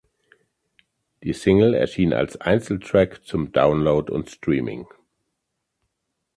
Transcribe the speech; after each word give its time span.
Die 1.21 1.31
Single 1.31 1.75
erschien 1.75 2.11
als 2.11 2.35
Einzeltrack 2.41 3.21
zum 3.23 3.51
Download 3.51 4.11
und 4.11 4.31
Streaming. 4.31 4.87